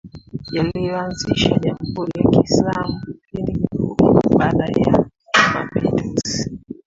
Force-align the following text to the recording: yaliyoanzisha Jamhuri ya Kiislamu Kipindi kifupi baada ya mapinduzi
yaliyoanzisha 0.55 1.57
Jamhuri 1.59 2.11
ya 2.17 2.29
Kiislamu 2.31 2.95
Kipindi 3.25 3.53
kifupi 3.71 4.37
baada 4.37 4.65
ya 4.65 5.03
mapinduzi 5.53 6.51